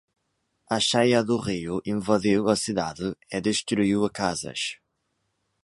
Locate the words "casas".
4.19-4.61